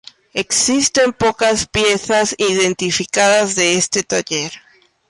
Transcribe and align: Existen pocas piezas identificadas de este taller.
Existen 0.33 1.13
pocas 1.13 1.67
piezas 1.67 2.33
identificadas 2.39 3.53
de 3.53 3.75
este 3.75 4.01
taller. 4.01 4.51